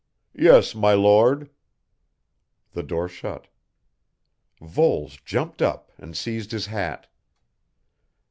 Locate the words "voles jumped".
4.59-5.61